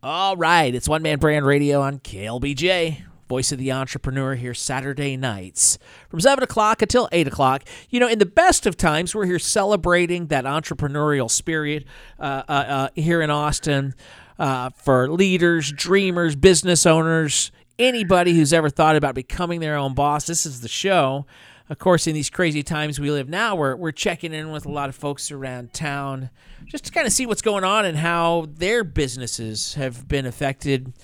All 0.00 0.36
right, 0.36 0.72
it's 0.72 0.88
One 0.88 1.02
Man 1.02 1.18
Brand 1.18 1.44
Radio 1.44 1.80
on 1.80 1.98
KLBJ. 1.98 3.02
Voice 3.28 3.50
of 3.50 3.58
the 3.58 3.72
Entrepreneur 3.72 4.36
here 4.36 4.54
Saturday 4.54 5.16
nights 5.16 5.76
from 6.08 6.20
7 6.20 6.44
o'clock 6.44 6.80
until 6.80 7.08
8 7.10 7.26
o'clock. 7.26 7.64
You 7.90 7.98
know, 7.98 8.06
in 8.06 8.20
the 8.20 8.24
best 8.24 8.64
of 8.64 8.76
times, 8.76 9.12
we're 9.12 9.26
here 9.26 9.40
celebrating 9.40 10.28
that 10.28 10.44
entrepreneurial 10.44 11.28
spirit 11.28 11.84
uh, 12.20 12.44
uh, 12.48 12.52
uh, 12.52 12.88
here 12.94 13.20
in 13.20 13.30
Austin 13.30 13.96
uh, 14.38 14.70
for 14.70 15.10
leaders, 15.10 15.72
dreamers, 15.72 16.36
business 16.36 16.86
owners, 16.86 17.50
anybody 17.76 18.34
who's 18.36 18.52
ever 18.52 18.70
thought 18.70 18.94
about 18.94 19.16
becoming 19.16 19.58
their 19.58 19.74
own 19.74 19.94
boss. 19.94 20.26
This 20.28 20.46
is 20.46 20.60
the 20.60 20.68
show. 20.68 21.26
Of 21.70 21.78
course, 21.78 22.06
in 22.06 22.14
these 22.14 22.30
crazy 22.30 22.62
times 22.62 22.98
we 22.98 23.10
live 23.10 23.28
now, 23.28 23.54
we're, 23.54 23.76
we're 23.76 23.92
checking 23.92 24.32
in 24.32 24.50
with 24.50 24.64
a 24.64 24.70
lot 24.70 24.88
of 24.88 24.94
folks 24.94 25.30
around 25.30 25.74
town 25.74 26.30
just 26.64 26.86
to 26.86 26.92
kind 26.92 27.06
of 27.06 27.12
see 27.12 27.26
what's 27.26 27.42
going 27.42 27.64
on 27.64 27.84
and 27.84 27.98
how 27.98 28.46
their 28.50 28.84
businesses 28.84 29.74
have 29.74 30.08
been 30.08 30.24
affected 30.24 30.94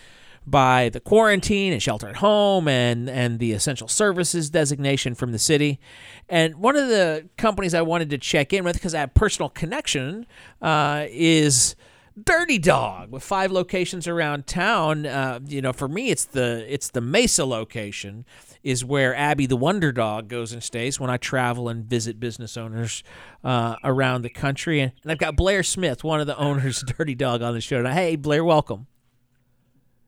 by 0.46 0.88
the 0.90 1.00
quarantine 1.00 1.72
and 1.72 1.82
shelter 1.82 2.08
at 2.08 2.16
home 2.16 2.68
and, 2.68 3.08
and 3.08 3.38
the 3.38 3.52
essential 3.52 3.88
services 3.88 4.50
designation 4.50 5.14
from 5.14 5.32
the 5.32 5.38
city. 5.38 5.80
And 6.28 6.56
one 6.56 6.76
of 6.76 6.88
the 6.88 7.28
companies 7.36 7.74
I 7.74 7.82
wanted 7.82 8.10
to 8.10 8.18
check 8.18 8.52
in 8.52 8.64
with 8.64 8.74
because 8.74 8.94
I 8.94 9.00
have 9.00 9.14
personal 9.14 9.48
connection 9.48 10.26
uh, 10.60 11.06
is 11.08 11.76
Dirty 12.22 12.58
Dog 12.58 13.10
with 13.10 13.22
five 13.22 13.50
locations 13.50 14.06
around 14.06 14.46
town. 14.46 15.06
Uh, 15.06 15.40
you 15.46 15.60
know, 15.60 15.72
for 15.72 15.88
me, 15.88 16.10
it's 16.10 16.24
the 16.24 16.64
it's 16.72 16.90
the 16.90 17.00
Mesa 17.00 17.44
location 17.44 18.24
is 18.64 18.84
where 18.84 19.14
Abby 19.14 19.46
the 19.46 19.56
Wonder 19.56 19.92
Dog 19.92 20.26
goes 20.28 20.52
and 20.52 20.62
stays 20.62 20.98
when 20.98 21.10
I 21.10 21.18
travel 21.18 21.68
and 21.68 21.84
visit 21.84 22.18
business 22.18 22.56
owners 22.56 23.04
uh, 23.44 23.76
around 23.84 24.22
the 24.22 24.30
country. 24.30 24.80
And, 24.80 24.92
and 25.02 25.12
I've 25.12 25.18
got 25.18 25.36
Blair 25.36 25.62
Smith, 25.62 26.02
one 26.02 26.20
of 26.20 26.26
the 26.26 26.36
owners 26.38 26.82
of 26.82 26.96
Dirty 26.96 27.14
Dog, 27.14 27.42
on 27.42 27.52
the 27.52 27.60
show. 27.60 27.82
Now, 27.82 27.92
hey, 27.92 28.16
Blair, 28.16 28.42
welcome. 28.42 28.86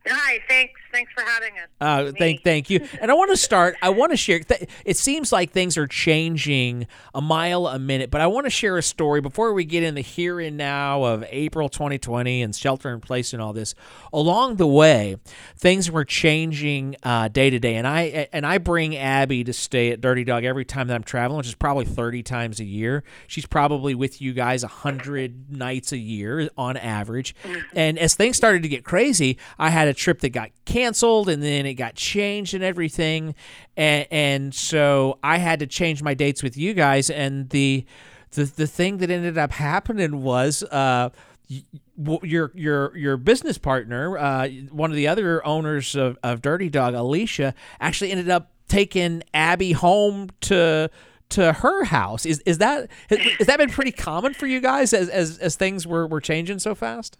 Hi, 0.08 0.40
thanks. 0.48 0.80
Thanks 0.92 1.12
for 1.12 1.22
having 1.24 1.52
us. 1.58 1.68
Uh, 1.78 2.12
thank, 2.18 2.42
thank 2.42 2.70
you. 2.70 2.86
And 3.00 3.10
I 3.10 3.14
want 3.14 3.30
to 3.30 3.36
start. 3.46 3.76
I 3.82 3.90
want 3.90 4.12
to 4.12 4.16
share. 4.16 4.38
Th- 4.38 4.68
it 4.84 4.96
seems 4.96 5.32
like 5.32 5.50
things 5.50 5.76
are 5.76 5.86
changing 5.86 6.86
a 7.14 7.20
mile 7.20 7.66
a 7.66 7.78
minute, 7.78 8.10
but 8.10 8.20
I 8.20 8.26
want 8.28 8.46
to 8.46 8.50
share 8.50 8.78
a 8.78 8.82
story 8.82 9.20
before 9.20 9.52
we 9.52 9.64
get 9.64 9.82
in 9.82 9.94
the 9.94 10.00
here 10.00 10.40
and 10.40 10.56
now 10.56 11.04
of 11.04 11.24
April 11.28 11.68
2020 11.68 12.42
and 12.42 12.54
shelter 12.54 12.94
in 12.94 13.00
place 13.00 13.32
and 13.32 13.42
all 13.42 13.52
this. 13.52 13.74
Along 14.12 14.56
the 14.56 14.66
way, 14.66 15.16
things 15.58 15.90
were 15.90 16.04
changing 16.04 16.96
uh, 17.02 17.28
day 17.28 17.50
to 17.50 17.58
day, 17.58 17.74
and 17.74 17.86
I 17.86 18.28
and 18.32 18.46
I 18.46 18.58
bring 18.58 18.96
Abby 18.96 19.44
to 19.44 19.52
stay 19.52 19.90
at 19.90 20.00
Dirty 20.00 20.24
Dog 20.24 20.44
every 20.44 20.64
time 20.64 20.88
that 20.88 20.94
I'm 20.94 21.04
traveling, 21.04 21.38
which 21.38 21.48
is 21.48 21.54
probably 21.54 21.84
30 21.84 22.22
times 22.22 22.60
a 22.60 22.64
year. 22.64 23.04
She's 23.26 23.46
probably 23.46 23.94
with 23.94 24.22
you 24.22 24.32
guys 24.32 24.62
hundred 24.62 25.50
nights 25.50 25.92
a 25.92 25.98
year 25.98 26.48
on 26.56 26.76
average. 26.76 27.34
Mm-hmm. 27.42 27.78
And 27.78 27.98
as 27.98 28.14
things 28.14 28.36
started 28.36 28.62
to 28.62 28.68
get 28.68 28.84
crazy, 28.84 29.36
I 29.58 29.70
had 29.70 29.88
a 29.88 29.94
trip 29.96 30.20
that 30.20 30.30
got 30.30 30.50
canceled 30.64 31.28
and 31.28 31.42
then 31.42 31.66
it 31.66 31.74
got 31.74 31.94
changed 31.94 32.54
and 32.54 32.62
everything. 32.62 33.34
And, 33.76 34.06
and 34.10 34.54
so 34.54 35.18
i 35.22 35.38
had 35.38 35.60
to 35.60 35.66
change 35.66 36.02
my 36.02 36.14
dates 36.14 36.42
with 36.42 36.56
you 36.56 36.74
guys 36.74 37.10
and 37.10 37.48
the 37.50 37.84
the, 38.32 38.44
the 38.44 38.66
thing 38.66 38.98
that 38.98 39.10
ended 39.10 39.38
up 39.38 39.52
happening 39.52 40.22
was 40.22 40.62
uh 40.64 41.10
your 41.46 42.50
your 42.54 42.96
your 42.96 43.16
business 43.16 43.58
partner 43.58 44.18
uh 44.18 44.48
one 44.70 44.90
of 44.90 44.96
the 44.96 45.06
other 45.06 45.44
owners 45.46 45.94
of, 45.94 46.18
of 46.22 46.42
dirty 46.42 46.68
dog 46.68 46.94
alicia 46.94 47.54
actually 47.80 48.10
ended 48.10 48.28
up 48.28 48.50
taking 48.68 49.22
abby 49.32 49.72
home 49.72 50.28
to 50.40 50.90
to 51.28 51.52
her 51.52 51.84
house. 51.84 52.24
Is 52.24 52.40
is 52.46 52.58
that 52.58 52.88
has, 53.10 53.18
has 53.18 53.46
that 53.48 53.58
been 53.58 53.70
pretty 53.70 53.92
common 53.92 54.32
for 54.32 54.46
you 54.46 54.60
guys 54.60 54.92
as 54.92 55.08
as, 55.08 55.38
as 55.38 55.56
things 55.56 55.86
were, 55.86 56.06
were 56.06 56.20
changing 56.20 56.58
so 56.60 56.74
fast 56.74 57.18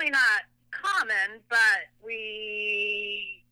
certainly 0.00 0.10
not 0.10 0.42
common, 0.70 1.40
but 1.48 1.58
we 2.04 3.42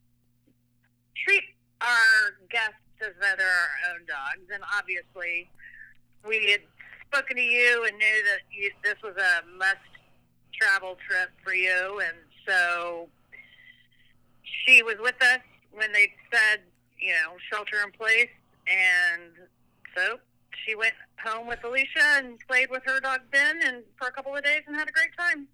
treat 1.25 1.43
our 1.81 2.47
guests 2.49 2.73
as 3.01 3.13
though 3.19 3.35
they're 3.37 3.47
our 3.47 3.93
own 3.93 4.05
dogs. 4.07 4.49
And 4.53 4.63
obviously, 4.77 5.49
we 6.27 6.51
had 6.51 6.61
spoken 7.07 7.37
to 7.37 7.41
you 7.41 7.85
and 7.87 7.97
knew 7.97 8.23
that 8.25 8.39
you, 8.51 8.71
this 8.83 8.95
was 9.03 9.15
a 9.17 9.57
must 9.57 9.77
travel 10.59 10.97
trip 11.07 11.29
for 11.43 11.53
you. 11.53 12.01
And 12.05 12.17
so 12.47 13.07
she 14.43 14.81
was 14.83 14.95
with 14.99 15.21
us 15.21 15.39
when 15.71 15.91
they 15.93 16.11
said, 16.31 16.61
you 16.99 17.13
know, 17.13 17.37
shelter 17.51 17.77
in 17.85 17.91
place. 17.91 18.29
And 18.67 19.31
so 19.95 20.19
she 20.65 20.75
went 20.75 20.93
home 21.23 21.47
with 21.47 21.63
Alicia 21.63 22.17
and 22.17 22.37
played 22.47 22.69
with 22.69 22.83
her 22.85 22.99
dog 22.99 23.21
Ben, 23.31 23.59
and 23.65 23.83
for 23.97 24.07
a 24.07 24.11
couple 24.11 24.35
of 24.35 24.43
days, 24.43 24.61
and 24.67 24.75
had 24.75 24.87
a 24.87 24.91
great 24.91 25.11
time. 25.17 25.47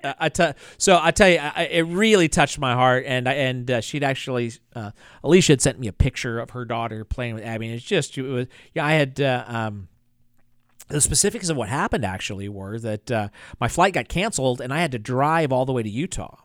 I, 0.04 0.14
I 0.26 0.28
t- 0.28 0.58
so 0.78 0.98
I 1.00 1.10
tell 1.10 1.28
you, 1.28 1.38
I, 1.38 1.64
it 1.64 1.82
really 1.82 2.28
touched 2.28 2.58
my 2.58 2.74
heart, 2.74 3.04
and 3.06 3.28
I, 3.28 3.34
and 3.34 3.70
uh, 3.70 3.80
she'd 3.80 4.04
actually 4.04 4.52
uh, 4.74 4.92
Alicia 5.22 5.52
had 5.52 5.60
sent 5.60 5.78
me 5.78 5.88
a 5.88 5.92
picture 5.92 6.38
of 6.38 6.50
her 6.50 6.64
daughter 6.64 7.04
playing 7.04 7.34
with 7.34 7.44
Abby, 7.44 7.66
and 7.66 7.74
it's 7.74 7.84
just 7.84 8.16
it 8.16 8.22
was 8.22 8.46
yeah 8.74 8.84
I 8.84 8.92
had. 8.94 9.20
Uh, 9.20 9.44
um, 9.46 9.88
the 10.88 11.02
specifics 11.02 11.50
of 11.50 11.56
what 11.58 11.68
happened 11.68 12.02
actually 12.02 12.48
were 12.48 12.78
that 12.78 13.10
uh, 13.10 13.28
my 13.60 13.68
flight 13.68 13.92
got 13.92 14.08
canceled 14.08 14.62
and 14.62 14.72
I 14.72 14.80
had 14.80 14.90
to 14.92 14.98
drive 14.98 15.52
all 15.52 15.66
the 15.66 15.72
way 15.74 15.82
to 15.82 15.90
Utah 15.90 16.38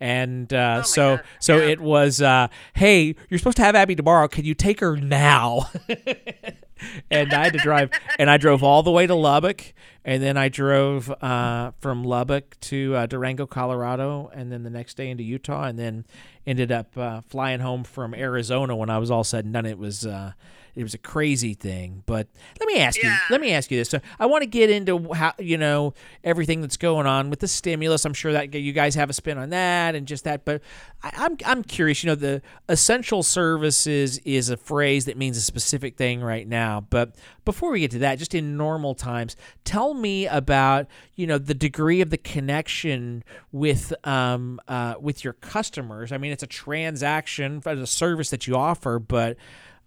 and 0.00 0.52
uh, 0.52 0.78
oh 0.80 0.82
so 0.82 1.16
God. 1.16 1.24
so 1.38 1.56
yeah. 1.56 1.64
it 1.64 1.80
was 1.80 2.20
uh, 2.20 2.48
hey 2.74 3.14
you're 3.28 3.38
supposed 3.38 3.56
to 3.56 3.62
have 3.62 3.74
abby 3.74 3.94
tomorrow 3.94 4.28
can 4.28 4.44
you 4.44 4.54
take 4.54 4.80
her 4.80 4.96
now 4.96 5.70
and 7.10 7.32
i 7.32 7.44
had 7.44 7.52
to 7.52 7.58
drive 7.58 7.90
and 8.18 8.30
i 8.30 8.36
drove 8.36 8.62
all 8.62 8.82
the 8.82 8.90
way 8.90 9.06
to 9.06 9.14
lubbock 9.14 9.72
and 10.04 10.22
then 10.22 10.36
i 10.36 10.48
drove 10.48 11.10
uh, 11.22 11.70
from 11.80 12.04
lubbock 12.04 12.58
to 12.60 12.94
uh, 12.94 13.06
durango 13.06 13.46
colorado 13.46 14.30
and 14.34 14.52
then 14.52 14.62
the 14.62 14.70
next 14.70 14.96
day 14.96 15.10
into 15.10 15.22
utah 15.22 15.64
and 15.64 15.78
then 15.78 16.04
ended 16.46 16.70
up 16.70 16.96
uh, 16.98 17.20
flying 17.22 17.60
home 17.60 17.84
from 17.84 18.14
arizona 18.14 18.76
when 18.76 18.90
i 18.90 18.98
was 18.98 19.10
all 19.10 19.24
said 19.24 19.44
and 19.44 19.54
done. 19.54 19.66
It 19.66 19.78
was 19.78 20.04
uh, 20.04 20.32
it 20.76 20.82
was 20.82 20.94
a 20.94 20.98
crazy 20.98 21.54
thing. 21.54 22.02
But 22.06 22.26
let 22.60 22.66
me 22.66 22.78
ask 22.80 23.00
Yeah. 23.02 23.10
you, 23.10 23.16
let 23.30 23.40
me 23.40 23.52
ask 23.52 23.70
you 23.70 23.76
this. 23.78 23.88
So 23.90 24.00
I 24.18 24.26
want 24.26 24.42
to 24.42 24.46
get 24.46 24.70
into 24.70 25.12
how 25.12 25.32
you 25.38 25.56
know 25.58 25.94
everything 26.24 26.60
that's 26.60 26.76
going 26.76 27.06
on 27.06 27.30
with 27.30 27.40
the 27.40 27.48
stimulus. 27.48 28.04
I'm 28.04 28.14
sure 28.14 28.32
that 28.32 28.52
you 28.54 28.72
guys 28.72 28.94
have 28.94 29.10
a 29.10 29.12
spin 29.12 29.38
on 29.38 29.50
that 29.50 29.94
and 29.94 30.06
just 30.06 30.24
that. 30.24 30.44
But 30.44 30.62
I, 31.02 31.10
I'm 31.16 31.36
I'm 31.44 31.62
curious. 31.62 32.02
You 32.02 32.08
know, 32.10 32.14
the 32.16 32.42
essential 32.68 33.22
services 33.22 34.18
is 34.24 34.50
a 34.50 34.56
phrase 34.56 35.04
that 35.04 35.16
means 35.16 35.36
a 35.36 35.40
specific 35.42 35.96
thing 35.96 36.20
right 36.22 36.46
now. 36.48 36.80
But 36.88 37.14
before 37.44 37.70
we 37.70 37.80
get 37.80 37.90
to 37.92 37.98
that, 38.00 38.18
just 38.18 38.34
in 38.34 38.56
normal 38.56 38.94
times, 38.94 39.36
tell 39.64 39.94
me 39.94 40.26
about 40.26 40.86
you 41.14 41.26
know 41.26 41.38
the 41.38 41.54
degree 41.54 42.00
of 42.00 42.10
the 42.10 42.18
connection 42.18 43.22
with 43.52 43.92
um 44.06 44.60
uh, 44.68 44.94
with 45.00 45.22
your 45.24 45.34
customers. 45.34 46.10
I 46.10 46.18
mean, 46.18 46.32
it's 46.32 46.42
a 46.42 46.46
transaction 46.48 47.60
the 47.74 47.86
service 47.86 48.30
that 48.30 48.46
you 48.46 48.56
offer, 48.56 48.98
but 48.98 49.36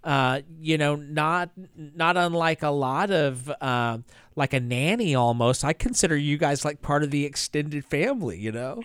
uh, 0.03 0.41
you 0.59 0.77
know, 0.77 0.95
not 0.95 1.51
not 1.75 2.17
unlike 2.17 2.63
a 2.63 2.69
lot 2.69 3.11
of 3.11 3.51
uh, 3.61 3.97
like 4.35 4.53
a 4.53 4.59
nanny 4.59 5.15
almost. 5.15 5.63
I 5.63 5.73
consider 5.73 6.15
you 6.15 6.37
guys 6.37 6.63
like 6.63 6.81
part 6.81 7.03
of 7.03 7.11
the 7.11 7.25
extended 7.25 7.85
family. 7.85 8.37
You 8.39 8.51
know. 8.51 8.83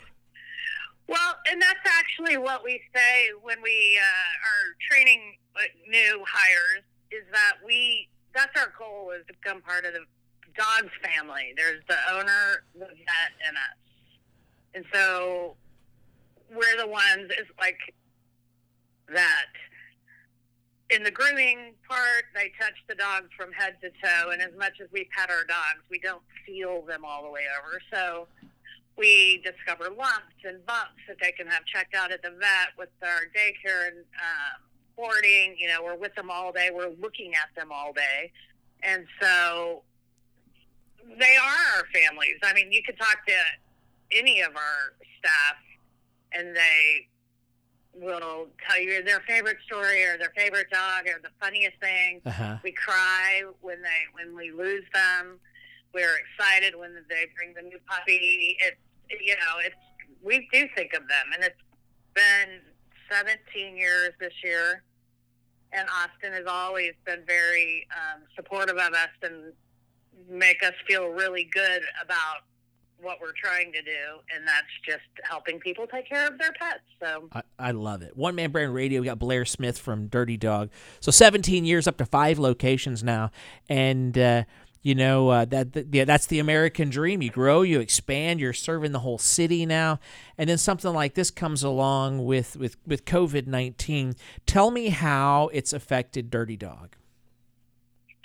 Well, 1.09 1.35
and 1.51 1.61
that's 1.61 1.81
actually 1.87 2.39
what 2.39 2.65
we 2.65 2.81
say 2.95 3.31
when 3.43 3.61
we 3.63 3.99
uh, 4.01 4.03
are 4.03 4.77
training 4.91 5.37
uh, 5.57 5.61
new 5.89 6.25
hires 6.27 6.85
is 7.11 7.25
that 7.33 7.55
we 7.65 8.09
that's 8.35 8.59
our 8.59 8.73
goal 8.79 9.11
is 9.11 9.27
to 9.27 9.35
become 9.35 9.61
part 9.61 9.85
of 9.85 9.93
the 9.93 10.05
dog's 10.57 10.93
family. 11.03 11.53
There's 11.57 11.83
the 11.89 11.97
owner, 12.13 12.65
the 12.75 12.87
vet, 12.87 13.33
and 13.47 13.57
us, 13.57 13.79
and 14.75 14.85
so 14.93 15.57
we're 16.51 16.77
the 16.79 16.87
ones 16.87 17.31
is 17.39 17.47
like 17.61 17.79
that. 19.13 19.47
In 20.93 21.03
the 21.03 21.11
grooming 21.11 21.73
part, 21.89 22.25
they 22.35 22.53
touch 22.61 22.75
the 22.87 22.95
dogs 22.95 23.29
from 23.35 23.51
head 23.53 23.77
to 23.81 23.89
toe, 23.89 24.31
and 24.31 24.43
as 24.43 24.53
much 24.59 24.75
as 24.79 24.89
we 24.93 25.09
pet 25.17 25.31
our 25.31 25.45
dogs, 25.45 25.81
we 25.91 25.99
don't 25.99 26.23
feel 26.45 26.83
them 26.83 27.03
all 27.03 27.23
the 27.23 27.31
way 27.31 27.45
over. 27.59 27.81
So 27.91 28.29
we 28.99 29.43
discover 29.43 29.85
lumps 29.85 30.37
and 30.45 30.65
bumps 30.67 31.01
that 31.09 31.17
they 31.19 31.33
can 31.33 31.47
have 31.47 31.65
checked 31.65 31.95
out 31.95 32.13
at 32.13 32.21
the 32.21 32.29
vet 32.29 32.77
with 32.77 32.91
our 33.03 33.23
daycare 33.35 33.89
and 33.89 33.97
um, 34.01 34.61
boarding. 34.95 35.57
You 35.59 35.69
know, 35.69 35.83
we're 35.83 35.97
with 35.97 36.15
them 36.15 36.31
all 36.31 36.53
day. 36.53 36.69
We're 36.71 36.93
looking 37.01 37.33
at 37.35 37.49
them 37.57 37.73
all 37.73 37.95
day, 37.95 38.31
and 38.83 39.07
so 39.19 39.83
they 41.19 41.37
are 41.37 41.79
our 41.79 41.85
families. 41.95 42.37
I 42.43 42.53
mean, 42.53 42.71
you 42.71 42.83
could 42.85 42.99
talk 42.99 43.27
to 43.27 43.35
any 44.11 44.43
of 44.43 44.55
our 44.55 44.93
staff, 45.19 45.57
and 46.35 46.55
they 46.55 47.09
will 47.95 48.49
tell 48.67 48.81
you 48.81 49.03
their 49.03 49.21
favorite 49.21 49.59
story 49.67 50.05
or 50.05 50.17
their 50.19 50.33
favorite 50.37 50.71
dog 50.71 51.07
or 51.07 51.21
the 51.23 51.31
funniest 51.41 51.79
thing. 51.81 52.21
Uh-huh. 52.25 52.57
We 52.63 52.73
cry 52.73 53.43
when 53.61 53.83
they 53.83 54.01
when 54.13 54.37
we 54.37 54.51
lose 54.51 54.85
them. 54.95 55.39
We're 55.95 56.17
excited 56.17 56.79
when 56.79 56.95
they 57.09 57.27
bring 57.37 57.55
the 57.55 57.63
new 57.63 57.79
puppy. 57.87 58.57
It's 58.61 58.77
you 59.23 59.35
know 59.35 59.59
it's 59.65 59.77
we 60.23 60.49
do 60.53 60.67
think 60.75 60.95
of 60.95 61.03
them, 61.09 61.33
and 61.35 61.45
it's 61.45 61.61
been 62.15 62.61
17 63.11 63.77
years 63.77 64.11
this 64.21 64.33
year. 64.43 64.83
And 65.75 65.89
Austin 65.89 66.33
has 66.35 66.47
always 66.47 66.93
been 67.07 67.23
very 67.27 67.87
um, 67.91 68.23
supportive 68.37 68.77
of 68.77 68.93
us 68.93 69.09
and 69.23 69.53
make 70.29 70.63
us 70.63 70.75
feel 70.87 71.09
really 71.09 71.49
good 71.53 71.83
about 72.03 72.45
what 73.03 73.21
we're 73.21 73.33
trying 73.33 73.73
to 73.73 73.83
do, 73.83 73.91
and 74.35 74.47
that's 74.47 74.67
just 74.85 75.03
helping 75.29 75.59
people 75.59 75.87
take 75.87 76.09
care 76.09 76.27
of 76.27 76.39
their 76.39 76.53
pets. 76.53 76.81
So 77.01 77.29
I, 77.33 77.43
I 77.59 77.71
love 77.73 78.03
it. 78.03 78.17
One 78.17 78.35
Man 78.35 78.51
Brand 78.51 78.73
Radio. 78.73 79.01
We 79.01 79.07
got 79.07 79.19
Blair 79.19 79.45
Smith 79.45 79.79
from 79.79 80.07
Dirty 80.07 80.37
Dog. 80.37 80.71
So 81.01 81.11
17 81.11 81.65
years, 81.65 81.87
up 81.87 81.97
to 81.99 82.07
five 82.07 82.39
locations 82.39 83.03
now, 83.03 83.31
and 83.69 84.17
uh, 84.17 84.45
you 84.83 84.95
know 84.95 85.29
uh, 85.29 85.45
that, 85.47 85.73
that 85.73 85.89
yeah, 85.93 86.05
that's 86.05 86.27
the 86.27 86.39
American 86.39 86.91
dream. 86.91 87.23
You 87.23 87.31
grow, 87.31 87.63
you 87.63 87.81
expand, 87.81 88.41
you're 88.41 88.53
serving 88.53 88.93
the 88.93 89.01
whole 89.01 89.19
city 89.19 89.67
now, 89.67 89.99
and 90.39 90.49
then 90.49 90.59
something 90.59 90.93
like 90.93 91.15
this 91.15 91.31
comes 91.31 91.63
along 91.63 92.25
with 92.25 92.57
with 92.57 92.77
with 92.87 93.05
COVID 93.05 93.47
19. 93.47 94.15
Tell 94.47 94.71
me 94.71 94.91
how 94.91 95.51
it's 95.53 95.73
affected 95.73 96.31
Dirty 96.31 96.57
Dog. 96.57 96.97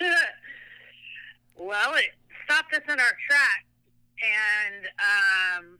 well, 1.58 1.94
it 1.94 2.10
stopped 2.44 2.72
us 2.72 2.82
in 2.86 3.00
our 3.00 3.16
tracks 3.28 3.64
and 4.22 4.86
um, 4.98 5.78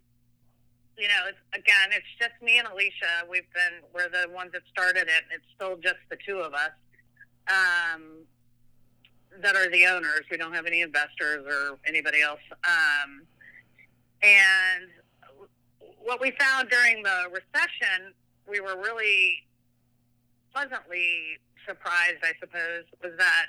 you 0.99 1.07
know, 1.07 1.29
it's, 1.29 1.39
again, 1.55 1.91
it's 1.93 2.07
just 2.19 2.35
me 2.43 2.59
and 2.59 2.67
Alicia. 2.67 3.25
We've 3.31 3.49
been 3.55 3.87
we're 3.95 4.09
the 4.09 4.33
ones 4.33 4.53
that 4.53 4.63
started 4.71 5.07
it. 5.07 5.25
It's 5.33 5.47
still 5.55 5.77
just 5.77 6.03
the 6.11 6.17
two 6.27 6.39
of 6.39 6.55
us 6.55 6.75
um, 7.49 8.27
that 9.41 9.55
are 9.55 9.71
the 9.71 9.87
owners. 9.87 10.23
We 10.31 10.37
don't 10.37 10.55
have 10.55 10.67
any 10.67 10.83
investors 10.83 11.47
or 11.47 11.79
anybody 11.87 12.21
else. 12.21 12.43
Um, 12.65 13.23
and 14.23 14.91
what 16.03 16.21
we 16.21 16.33
found 16.39 16.69
during 16.69 17.03
the 17.03 17.31
recession, 17.31 18.13
we 18.49 18.61
were 18.61 18.77
really 18.77 19.45
pleasantly 20.53 21.39
surprised, 21.67 22.25
I 22.25 22.33
suppose, 22.41 22.85
was 23.03 23.13
that 23.19 23.47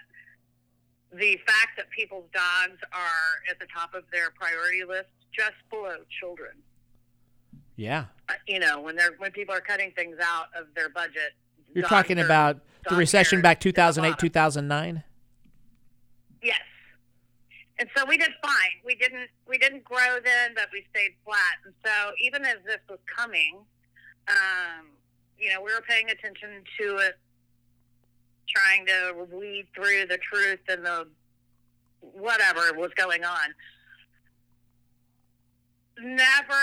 the 1.11 1.37
fact 1.45 1.77
that 1.77 1.89
people's 1.89 2.29
dogs 2.33 2.79
are 2.93 3.49
at 3.49 3.59
the 3.59 3.65
top 3.73 3.93
of 3.93 4.03
their 4.11 4.29
priority 4.31 4.83
list 4.87 5.09
just 5.31 5.57
below 5.69 5.97
children. 6.19 6.51
Yeah. 7.75 8.05
Uh, 8.27 8.33
you 8.47 8.59
know, 8.59 8.81
when 8.81 8.95
they're 8.95 9.15
when 9.17 9.31
people 9.31 9.55
are 9.55 9.61
cutting 9.61 9.91
things 9.91 10.17
out 10.21 10.47
of 10.57 10.67
their 10.75 10.89
budget. 10.89 11.33
You're 11.73 11.87
talking 11.87 12.19
about 12.19 12.59
the 12.89 12.95
recession 12.95 13.41
back 13.41 13.59
2008, 13.59 14.17
2009? 14.17 15.03
Yes. 16.41 16.57
And 17.77 17.87
so 17.95 18.03
we 18.05 18.17
did 18.17 18.31
fine. 18.41 18.51
We 18.85 18.95
didn't 18.95 19.29
we 19.47 19.57
didn't 19.57 19.83
grow 19.83 20.17
then, 20.23 20.51
but 20.55 20.67
we 20.73 20.83
stayed 20.89 21.11
flat. 21.23 21.55
And 21.65 21.73
so 21.85 22.11
even 22.21 22.43
as 22.43 22.57
this 22.65 22.79
was 22.89 22.99
coming, 23.15 23.59
um, 24.27 24.87
you 25.37 25.53
know, 25.53 25.61
we 25.61 25.73
were 25.73 25.83
paying 25.87 26.09
attention 26.09 26.49
to 26.79 26.97
it 26.97 27.17
trying 28.53 28.85
to 28.87 29.27
weed 29.31 29.67
through 29.75 30.05
the 30.07 30.17
truth 30.17 30.59
and 30.67 30.85
the 30.85 31.07
whatever 32.01 32.73
was 32.75 32.91
going 32.95 33.23
on. 33.23 33.53
Never 36.01 36.53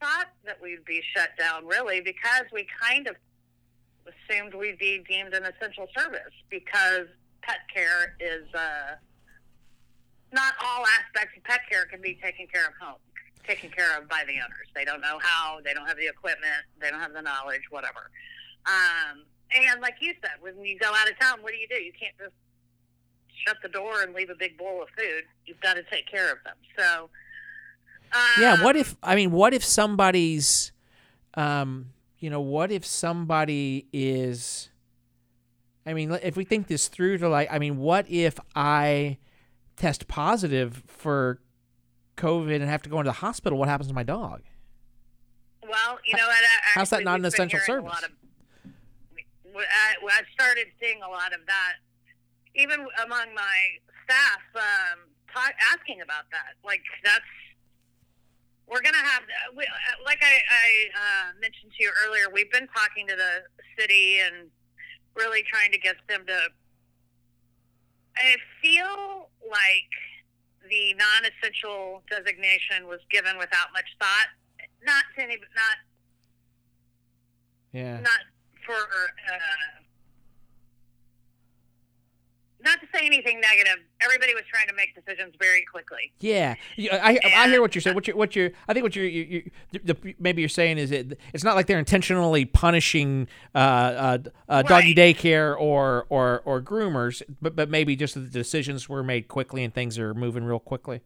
thought 0.00 0.28
that 0.44 0.60
we'd 0.62 0.84
be 0.84 1.02
shut 1.14 1.30
down, 1.38 1.66
really, 1.66 2.00
because 2.00 2.44
we 2.52 2.66
kind 2.80 3.08
of 3.08 3.16
assumed 4.06 4.54
we'd 4.54 4.78
be 4.78 5.02
deemed 5.08 5.34
an 5.34 5.44
essential 5.44 5.86
service 5.96 6.32
because 6.48 7.06
pet 7.42 7.58
care 7.72 8.16
is 8.20 8.44
uh, 8.54 8.94
not 10.32 10.54
all 10.64 10.84
aspects 11.00 11.36
of 11.36 11.44
pet 11.44 11.60
care 11.70 11.86
can 11.86 12.00
be 12.00 12.18
taken 12.22 12.46
care 12.46 12.66
of 12.66 12.72
home, 12.80 13.00
taken 13.46 13.70
care 13.70 13.98
of 13.98 14.08
by 14.08 14.22
the 14.26 14.34
owners. 14.34 14.68
They 14.74 14.84
don't 14.84 15.00
know 15.00 15.18
how, 15.20 15.60
they 15.64 15.74
don't 15.74 15.86
have 15.86 15.96
the 15.96 16.06
equipment, 16.06 16.64
they 16.80 16.90
don't 16.90 17.00
have 17.00 17.12
the 17.12 17.22
knowledge, 17.22 17.62
whatever. 17.70 18.10
Um, 18.66 19.24
and 19.54 19.80
like 19.80 19.96
you 20.00 20.14
said, 20.20 20.32
when 20.40 20.64
you 20.64 20.78
go 20.78 20.88
out 20.88 21.10
of 21.10 21.18
town, 21.18 21.38
what 21.42 21.52
do 21.52 21.58
you 21.58 21.68
do? 21.68 21.76
You 21.76 21.92
can't 21.98 22.16
just 22.18 22.34
shut 23.46 23.56
the 23.62 23.68
door 23.68 24.02
and 24.02 24.14
leave 24.14 24.30
a 24.30 24.34
big 24.34 24.58
bowl 24.58 24.82
of 24.82 24.88
food. 24.96 25.24
You've 25.46 25.60
got 25.60 25.74
to 25.74 25.82
take 25.84 26.10
care 26.10 26.32
of 26.32 26.38
them. 26.44 26.56
So, 26.76 27.10
um, 28.12 28.42
yeah. 28.42 28.62
What 28.62 28.76
if 28.76 28.96
I 29.02 29.14
mean, 29.14 29.30
what 29.30 29.54
if 29.54 29.64
somebody's, 29.64 30.72
um, 31.34 31.92
you 32.18 32.30
know, 32.30 32.40
what 32.40 32.70
if 32.70 32.84
somebody 32.84 33.86
is. 33.92 34.70
I 35.86 35.94
mean, 35.94 36.12
if 36.22 36.36
we 36.36 36.44
think 36.44 36.66
this 36.66 36.88
through 36.88 37.16
to 37.18 37.30
like, 37.30 37.48
I 37.50 37.58
mean, 37.58 37.78
what 37.78 38.04
if 38.10 38.38
I 38.54 39.16
test 39.76 40.06
positive 40.06 40.82
for 40.86 41.40
COVID 42.18 42.56
and 42.56 42.64
have 42.64 42.82
to 42.82 42.90
go 42.90 42.98
into 42.98 43.08
the 43.08 43.14
hospital? 43.14 43.58
What 43.58 43.68
happens 43.68 43.88
to 43.88 43.94
my 43.94 44.02
dog? 44.02 44.42
Well, 45.62 45.98
you 46.04 46.14
know, 46.14 46.24
I, 46.28 46.40
how's 46.74 46.90
that 46.90 47.04
not 47.04 47.20
an 47.20 47.24
essential 47.24 47.60
service? 47.60 48.04
I, 49.66 49.96
I 50.04 50.22
started 50.32 50.68
seeing 50.80 51.02
a 51.02 51.08
lot 51.08 51.32
of 51.32 51.40
that, 51.46 51.74
even 52.54 52.86
among 53.04 53.34
my 53.34 53.58
staff, 54.04 54.42
um, 54.54 54.98
talk, 55.32 55.52
asking 55.72 56.00
about 56.00 56.30
that. 56.30 56.54
Like 56.64 56.82
that's 57.04 57.24
we're 58.68 58.82
gonna 58.82 58.98
have, 58.98 59.22
we, 59.56 59.64
like 60.04 60.22
I, 60.22 60.34
I 60.44 60.68
uh, 60.92 61.26
mentioned 61.40 61.72
to 61.72 61.82
you 61.82 61.90
earlier, 62.04 62.28
we've 62.32 62.52
been 62.52 62.68
talking 62.68 63.06
to 63.08 63.16
the 63.16 63.42
city 63.78 64.20
and 64.20 64.50
really 65.14 65.42
trying 65.50 65.72
to 65.72 65.78
get 65.78 65.96
them 66.08 66.24
to. 66.26 66.38
I 68.16 68.36
feel 68.60 69.30
like 69.48 69.92
the 70.68 70.94
non-essential 70.94 72.02
designation 72.10 72.86
was 72.86 73.00
given 73.10 73.38
without 73.38 73.72
much 73.72 73.88
thought. 73.98 74.28
Not 74.84 75.04
to 75.16 75.22
any, 75.24 75.36
not 75.36 75.76
yeah, 77.72 78.00
not 78.00 78.20
for 78.68 78.74
uh, 79.32 79.38
not 82.62 82.80
to 82.80 82.86
say 82.94 83.06
anything 83.06 83.40
negative. 83.40 83.84
Everybody 84.02 84.34
was 84.34 84.44
trying 84.50 84.68
to 84.68 84.74
make 84.74 84.94
decisions 84.94 85.34
very 85.40 85.64
quickly. 85.70 86.12
Yeah, 86.20 86.54
I, 86.78 87.18
I, 87.24 87.44
I 87.44 87.48
hear 87.48 87.60
what 87.60 87.74
you're 87.74 87.82
saying. 87.82 87.94
What 87.94 88.06
you 88.06 88.16
what 88.16 88.36
you 88.36 88.52
I 88.68 88.74
think 88.74 88.82
what 88.82 88.96
you're 88.96 89.06
you, 89.06 89.22
you 89.72 89.80
the, 89.82 90.14
maybe 90.18 90.42
you're 90.42 90.48
saying 90.48 90.78
is 90.78 90.90
it 90.90 91.18
it's 91.32 91.44
not 91.44 91.56
like 91.56 91.66
they're 91.66 91.78
intentionally 91.78 92.44
punishing 92.44 93.28
uh, 93.54 93.58
uh, 93.58 94.18
uh, 94.48 94.62
doggy 94.62 94.94
right. 94.94 95.16
daycare 95.16 95.58
or 95.58 96.06
or 96.10 96.42
or 96.44 96.60
groomers, 96.60 97.22
but 97.40 97.56
but 97.56 97.70
maybe 97.70 97.96
just 97.96 98.14
the 98.14 98.20
decisions 98.20 98.88
were 98.88 99.02
made 99.02 99.28
quickly 99.28 99.64
and 99.64 99.72
things 99.72 99.98
are 99.98 100.14
moving 100.14 100.44
real 100.44 100.60
quickly. 100.60 101.00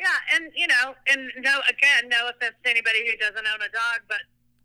Yeah, 0.00 0.06
and 0.34 0.50
you 0.56 0.66
know, 0.66 0.94
and 1.08 1.30
no, 1.38 1.60
again, 1.68 2.08
no 2.08 2.28
offense 2.28 2.56
to 2.64 2.70
anybody 2.70 3.06
who 3.06 3.16
doesn't 3.16 3.46
own 3.46 3.60
a 3.60 3.70
dog, 3.70 4.02
but 4.08 4.18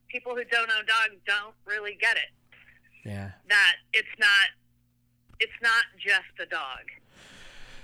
people 0.09 0.35
who 0.35 0.43
don't 0.45 0.69
own 0.69 0.85
dogs 0.85 1.21
don't 1.25 1.55
really 1.65 1.97
get 1.99 2.17
it. 2.17 2.31
Yeah. 3.05 3.31
That 3.47 3.75
it's 3.93 4.15
not 4.19 4.49
it's 5.39 5.59
not 5.61 5.85
just 5.97 6.35
a 6.41 6.45
dog. 6.45 6.85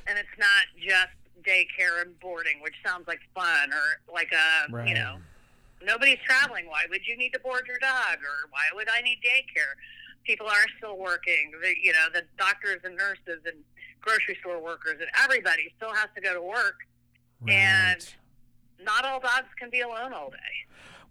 And 0.07 0.19
it's 0.19 0.37
not 0.37 0.65
just 0.77 1.15
daycare 1.41 2.01
and 2.01 2.19
boarding, 2.19 2.61
which 2.61 2.75
sounds 2.85 3.07
like 3.07 3.19
fun 3.33 3.71
or 3.71 4.13
like 4.13 4.31
a 4.33 4.71
right. 4.71 4.87
you 4.87 4.95
know 4.95 5.17
nobody's 5.83 6.19
traveling. 6.25 6.65
Why 6.67 6.83
would 6.89 7.05
you 7.07 7.17
need 7.17 7.31
to 7.33 7.39
board 7.39 7.65
your 7.67 7.79
dog 7.79 8.19
or 8.21 8.49
why 8.49 8.65
would 8.73 8.87
I 8.89 9.01
need 9.01 9.19
daycare? 9.23 9.77
People 10.23 10.47
are 10.47 10.65
still 10.77 10.97
working. 10.97 11.51
The, 11.61 11.73
you 11.81 11.93
know, 11.93 12.07
the 12.13 12.23
doctors 12.37 12.81
and 12.83 12.97
nurses 12.97 13.45
and 13.45 13.57
grocery 14.01 14.37
store 14.39 14.61
workers 14.61 14.97
and 14.99 15.09
everybody 15.23 15.71
still 15.77 15.93
has 15.93 16.07
to 16.15 16.21
go 16.21 16.33
to 16.33 16.41
work. 16.41 16.79
Right. 17.41 17.53
And 17.53 18.15
not 18.83 19.05
all 19.05 19.19
dogs 19.19 19.47
can 19.59 19.69
be 19.69 19.81
alone 19.81 20.13
all 20.13 20.29
day. 20.29 20.37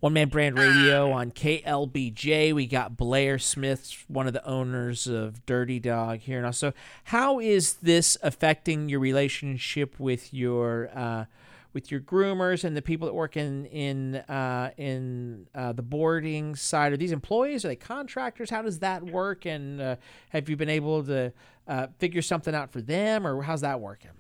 One 0.05 0.13
Man 0.13 0.29
Brand 0.29 0.59
Radio 0.59 1.13
on 1.13 1.31
KLBJ. 1.31 2.53
We 2.53 2.67
got 2.67 2.95
Blair 2.95 3.39
Smith, 3.39 4.05
one 4.07 4.27
of 4.27 4.35
the 4.35 4.45
owners 4.45 5.07
of 5.07 5.47
Dirty 5.47 5.81
Dog 5.81 6.19
here 6.19 6.43
now. 6.43 6.51
So, 6.51 6.75
how 7.05 7.41
is 7.41 7.77
this 7.77 8.19
affecting 8.23 8.91
your 8.91 9.01
relationship 9.01 9.99
with 9.99 10.35
your 10.35 10.91
uh, 10.95 11.25
with 11.73 11.91
your 11.91 12.01
groomers 12.01 12.65
and 12.65 12.77
the 12.77 12.83
people 12.83 13.07
that 13.07 13.15
work 13.15 13.39
in 13.39 13.65
in 13.65 14.17
uh, 14.17 14.73
in 14.77 15.47
uh, 15.55 15.73
the 15.73 15.81
boarding 15.81 16.55
side? 16.55 16.93
Are 16.93 16.99
these 16.99 17.11
employees? 17.11 17.65
Are 17.65 17.69
they 17.69 17.77
contractors? 17.77 18.51
How 18.51 18.61
does 18.61 18.81
that 18.81 19.05
work? 19.05 19.47
And 19.47 19.81
uh, 19.81 19.97
have 20.29 20.51
you 20.51 20.57
been 20.59 20.69
able 20.69 21.03
to 21.05 21.33
uh, 21.67 21.87
figure 21.99 22.21
something 22.21 22.55
out 22.55 22.71
for 22.71 22.83
them, 22.83 23.27
or 23.27 23.41
how's 23.41 23.63
that 23.63 23.81
working? 23.81 24.11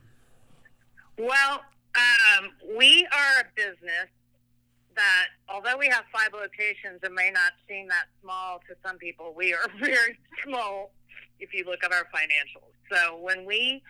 Well, 1.19 1.61
um, 1.95 2.53
we 2.75 3.07
are 3.13 3.43
a 3.43 3.45
business 3.55 4.09
that 4.97 5.27
although 5.49 5.77
we 5.77 5.89
have 5.89 6.05
five 6.13 6.33
locations, 6.33 7.03
it 7.03 7.13
may 7.13 7.31
not 7.31 7.53
seem 7.69 7.89
that 7.89 8.07
small 8.23 8.61
to 8.69 8.75
some 8.87 8.99
people. 8.99 9.35
We 9.37 9.53
are 9.53 9.67
very 9.81 10.19
small 10.45 10.93
if 11.41 11.53
you 11.53 11.65
look 11.65 11.85
at 11.85 11.93
our 11.93 12.07
financials. 12.15 12.73
So 12.91 13.19
when 13.19 13.45
we 13.45 13.83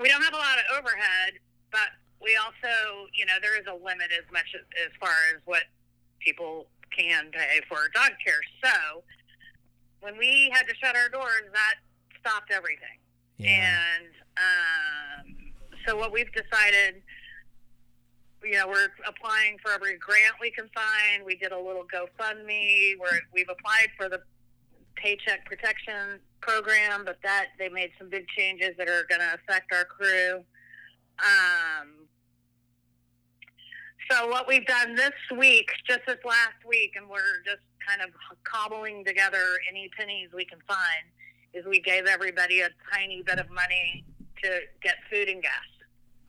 we 0.00 0.08
don't 0.08 0.22
have 0.22 0.34
a 0.34 0.36
lot 0.36 0.58
of 0.58 0.78
overhead, 0.78 1.34
but 1.70 1.90
we 2.20 2.36
also, 2.36 3.06
you 3.14 3.26
know, 3.26 3.34
there 3.40 3.58
is 3.58 3.66
a 3.66 3.74
limit 3.74 4.10
as 4.10 4.24
much 4.32 4.50
as, 4.54 4.62
as 4.86 4.92
far 4.98 5.14
as 5.34 5.40
what 5.44 5.62
people 6.20 6.66
can 6.96 7.30
pay 7.30 7.60
for 7.68 7.88
dog 7.94 8.12
care. 8.24 8.40
So 8.64 9.02
when 10.00 10.16
we 10.18 10.50
had 10.52 10.66
to 10.66 10.74
shut 10.82 10.96
our 10.96 11.08
doors, 11.08 11.46
that 11.52 11.74
stopped 12.20 12.50
everything. 12.50 12.98
Yeah. 13.38 13.76
And 13.96 14.06
um, 14.38 15.52
so 15.86 15.96
what 15.96 16.12
we've 16.12 16.30
decided 16.32 17.02
you 18.44 18.52
know, 18.52 18.68
we're 18.68 18.88
applying 19.06 19.58
for 19.62 19.72
every 19.72 19.96
grant 19.98 20.34
we 20.40 20.50
can 20.50 20.68
find. 20.74 21.24
We 21.24 21.36
did 21.36 21.52
a 21.52 21.58
little 21.58 21.84
GoFundMe 21.84 22.98
where 22.98 23.20
we've 23.32 23.48
applied 23.48 23.88
for 23.96 24.08
the 24.08 24.20
Paycheck 24.96 25.46
Protection 25.46 26.20
Program, 26.40 27.04
but 27.04 27.18
that 27.22 27.46
they 27.58 27.68
made 27.68 27.90
some 27.98 28.08
big 28.10 28.26
changes 28.36 28.70
that 28.78 28.88
are 28.88 29.04
going 29.08 29.20
to 29.20 29.34
affect 29.34 29.72
our 29.72 29.84
crew. 29.84 30.44
Um, 31.18 32.02
So 34.10 34.26
what 34.28 34.46
we've 34.46 34.66
done 34.66 34.94
this 34.94 35.12
week, 35.38 35.70
just 35.88 36.00
this 36.06 36.18
last 36.24 36.60
week, 36.68 36.92
and 36.96 37.08
we're 37.08 37.40
just 37.46 37.62
kind 37.86 38.02
of 38.02 38.10
cobbling 38.44 39.04
together 39.04 39.42
any 39.70 39.88
pennies 39.96 40.28
we 40.34 40.44
can 40.44 40.58
find, 40.66 41.06
is 41.54 41.64
we 41.66 41.80
gave 41.80 42.06
everybody 42.06 42.60
a 42.60 42.68
tiny 42.92 43.22
bit 43.22 43.38
of 43.38 43.48
money 43.50 44.04
to 44.42 44.60
get 44.82 44.96
food 45.10 45.28
and 45.28 45.42
gas. 45.42 45.52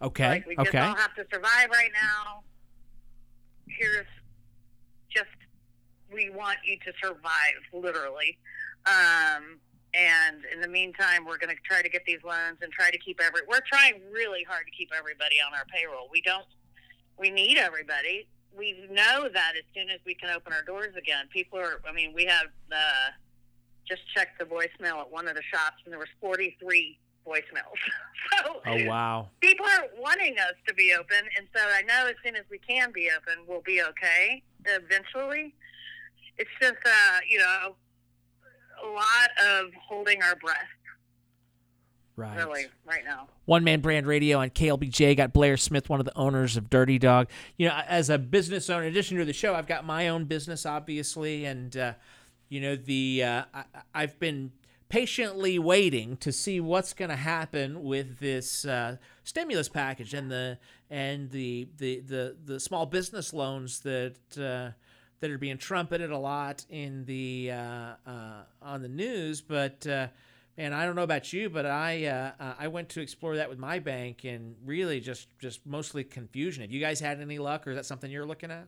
Okay. 0.02 0.30
Like 0.30 0.48
we 0.48 0.56
just 0.56 0.70
okay. 0.70 0.80
all 0.80 0.96
have 0.96 1.16
to 1.16 1.26
survive 1.32 1.70
right 1.72 1.92
now. 1.94 2.44
Here's 3.68 4.08
just 5.10 5.30
we 6.12 6.30
want 6.30 6.58
you 6.66 6.78
to 6.78 6.94
survive, 7.02 7.62
literally. 7.74 8.38
Um, 8.86 9.60
and 9.94 10.44
in 10.52 10.62
the 10.62 10.68
meantime, 10.68 11.26
we're 11.26 11.38
going 11.38 11.56
to 11.56 11.62
try 11.64 11.82
to 11.82 11.90
get 11.90 12.04
these 12.06 12.24
loans 12.24 12.58
and 12.62 12.72
try 12.72 12.90
to 12.90 12.98
keep 12.98 13.20
every. 13.22 13.42
We're 13.48 13.66
trying 13.72 14.02
really 14.12 14.44
hard 14.44 14.66
to 14.66 14.72
keep 14.72 14.90
everybody 14.96 15.38
on 15.46 15.54
our 15.54 15.66
payroll. 15.66 16.10
We 16.12 16.22
don't. 16.22 16.46
We 17.18 17.30
need 17.30 17.58
everybody. 17.58 18.28
We 18.56 18.88
know 18.90 19.30
that 19.34 19.54
as 19.58 19.64
soon 19.74 19.90
as 19.90 20.00
we 20.06 20.16
can 20.16 20.30
open 20.30 20.52
our 20.54 20.64
doors 20.64 20.96
again, 20.98 21.26
people 21.32 21.60
are. 21.60 21.82
I 21.88 21.94
mean, 21.94 22.14
we 22.14 22.26
have 22.26 22.48
uh, 22.72 23.12
just 23.88 24.02
checked 24.16 24.40
the 24.40 24.46
voicemail 24.46 25.00
at 25.00 25.12
one 25.12 25.28
of 25.28 25.36
the 25.36 25.44
shops, 25.44 25.78
and 25.86 25.92
there 25.92 26.00
was 26.00 26.10
43 26.22 26.98
voicemails. 27.26 27.78
so 28.44 28.62
Oh 28.66 28.86
wow. 28.86 29.30
people 29.42 29.66
are 29.66 29.88
wanting 30.00 30.38
us 30.40 30.54
to 30.68 30.74
be 30.74 30.94
open, 30.98 31.18
and 31.38 31.48
so 31.56 31.62
I 31.64 31.82
know 31.84 32.08
as 32.08 32.16
soon 32.24 32.36
as 32.36 32.44
we 32.50 32.58
can 32.60 32.92
be 32.92 33.10
open, 33.16 33.44
we'll 33.48 33.62
be 33.62 33.82
okay 33.82 34.42
eventually. 34.66 35.54
It's 36.38 36.50
just, 36.62 36.74
uh, 36.86 37.20
you 37.30 37.38
know, 37.40 37.76
a 38.84 38.88
lot 38.88 39.30
of 39.62 39.72
holding 39.88 40.22
our 40.24 40.36
breath, 40.36 40.58
Right. 42.16 42.38
really, 42.38 42.66
right 42.86 43.04
now. 43.06 43.28
One 43.46 43.64
Man 43.64 43.82
Brand 43.82 44.06
Radio 44.08 44.40
on 44.40 44.50
KLBJ. 44.52 45.16
Got 45.18 45.34
Blair 45.34 45.58
Smith, 45.58 45.90
one 45.90 46.00
of 46.00 46.06
the 46.06 46.16
owners 46.18 46.58
of 46.58 46.70
Dirty 46.70 46.98
Dog. 47.00 47.28
You 47.58 47.68
know, 47.68 47.80
as 47.88 48.10
a 48.10 48.18
business 48.20 48.70
owner, 48.70 48.84
in 48.84 48.92
addition 48.92 49.18
to 49.18 49.26
the 49.26 49.34
show, 49.34 49.54
I've 49.56 49.68
got 49.68 49.86
my 49.86 50.10
own 50.10 50.26
business, 50.26 50.66
obviously, 50.66 51.46
and 51.46 51.76
uh, 51.76 51.94
you 52.50 52.62
know, 52.62 52.76
the 52.76 53.24
uh, 53.24 53.44
I, 53.54 53.64
I've 53.96 54.20
been 54.20 54.52
patiently 54.94 55.58
waiting 55.58 56.16
to 56.16 56.32
see 56.32 56.60
what's 56.60 56.94
going 56.94 57.10
to 57.10 57.16
happen 57.16 57.82
with 57.82 58.20
this 58.20 58.64
uh, 58.64 58.96
stimulus 59.24 59.68
package 59.68 60.14
and 60.14 60.30
the 60.30 60.56
and 60.88 61.32
the 61.32 61.68
the 61.78 62.00
the, 62.02 62.38
the 62.46 62.60
small 62.60 62.86
business 62.86 63.34
loans 63.34 63.80
that. 63.80 64.16
Uh, 64.38 64.72
that 65.20 65.32
are 65.32 65.38
being 65.38 65.58
trumpeted 65.58 66.12
a 66.12 66.18
lot 66.18 66.66
in 66.70 67.06
the 67.06 67.50
uh, 67.50 67.94
uh, 68.06 68.44
on 68.62 68.82
the 68.82 68.90
news, 68.90 69.40
but 69.40 69.88
uh, 69.88 70.08
and 70.58 70.76
I 70.76 70.86
don't 70.86 70.98
know 70.98 71.04
about 71.04 71.32
you, 71.32 71.50
but 71.50 71.66
I 71.66 72.08
uh, 72.08 72.56
I 72.60 72.68
went 72.68 72.90
to 72.90 73.00
explore 73.00 73.38
that 73.38 73.50
with 73.50 73.58
my 73.58 73.80
bank 73.80 74.26
and 74.26 74.58
really 74.66 75.00
just 75.00 75.30
just 75.40 75.66
mostly 75.66 76.04
confusion. 76.04 76.62
Have 76.62 76.74
you 76.74 76.82
guys 76.82 77.00
had 77.00 77.22
any 77.22 77.40
luck, 77.40 77.66
or 77.66 77.70
is 77.70 77.78
that 77.78 77.86
something 77.86 78.12
you're 78.12 78.26
looking 78.26 78.52
at? 78.52 78.68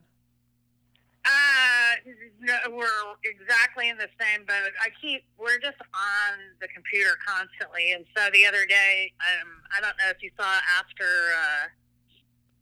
No, 2.39 2.53
we're 2.69 2.85
exactly 3.23 3.89
in 3.89 3.97
the 3.97 4.09
same 4.21 4.45
boat. 4.45 4.71
I 4.79 4.89
keep, 5.01 5.23
we're 5.37 5.57
just 5.57 5.81
on 5.81 6.37
the 6.61 6.67
computer 6.67 7.17
constantly. 7.25 7.93
And 7.93 8.05
so 8.15 8.29
the 8.31 8.45
other 8.45 8.65
day, 8.65 9.11
um, 9.19 9.49
I 9.75 9.81
don't 9.81 9.97
know 9.97 10.09
if 10.09 10.21
you 10.21 10.29
saw 10.37 10.45
after, 10.77 11.05
uh, 11.33 11.67